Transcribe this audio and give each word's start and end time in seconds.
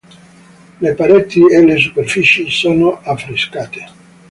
Le 0.83 0.95
pareti 0.95 1.41
e 1.45 1.63
le 1.63 1.77
superfici 1.77 2.49
sono 2.49 3.01
affrescate. 3.03 3.85